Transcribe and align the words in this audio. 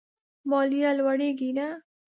ماليه 0.49 0.89
لوړېږي 0.97 1.49
نه. 1.57 1.67